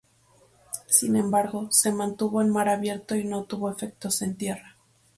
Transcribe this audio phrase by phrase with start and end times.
[0.87, 4.75] Sin embargo, se mantuvo en mar abierto y no tuvo efectos en tierra.